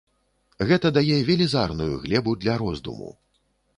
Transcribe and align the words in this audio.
Гэта 0.69 0.91
дае 0.95 1.19
велізарную 1.29 1.91
глебу 2.07 2.37
для 2.45 2.57
роздуму. 2.63 3.09